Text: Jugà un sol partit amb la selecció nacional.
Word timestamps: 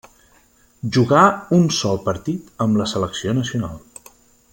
Jugà 0.95 1.25
un 1.57 1.67
sol 1.81 2.01
partit 2.07 2.49
amb 2.65 2.81
la 2.81 2.89
selecció 2.93 3.37
nacional. 3.41 3.77